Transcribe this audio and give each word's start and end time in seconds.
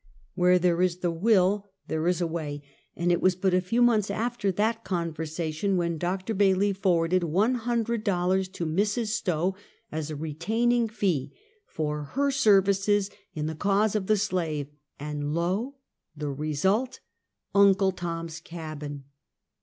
"Where 0.33 0.57
there 0.57 0.81
is 0.81 1.01
the 1.01 1.11
will 1.11 1.69
there 1.87 2.07
is 2.07 2.21
a 2.21 2.25
way, 2.25 2.63
and 2.95 3.11
it 3.11 3.21
was 3.21 3.35
but 3.35 3.53
a 3.53 3.61
few 3.61 3.83
months 3.83 4.09
after 4.09 4.51
that 4.53 4.83
conversation 4.83 5.77
when 5.77 5.99
Dr. 5.99 6.33
Bailey 6.33 6.73
forwarded 6.73 7.23
one 7.23 7.53
hundred 7.53 8.03
dollars 8.03 8.47
to 8.47 8.65
Mrs. 8.65 9.09
Stowe 9.09 9.55
as 9.91 10.09
a 10.09 10.15
retaining 10.15 10.87
fee 10.89 11.37
for 11.67 12.01
her 12.15 12.31
ser\dces 12.31 13.11
in 13.35 13.45
the 13.45 13.53
cause 13.53 13.93
of 13.93 14.07
the 14.07 14.17
slave, 14.17 14.69
and 14.99 15.35
lo! 15.35 15.75
the 16.17 16.31
result, 16.31 16.99
"Uncle 17.53 17.91
Tom's 17.91 18.39
Cabin." 18.39 19.03